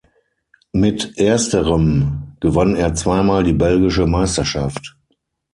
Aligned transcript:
Mit 0.71 1.19
ersterem 1.19 2.35
gewann 2.39 2.75
er 2.75 2.95
zweimal 2.95 3.43
die 3.43 3.53
Belgische 3.53 4.07
Meisterschaft. 4.07 4.97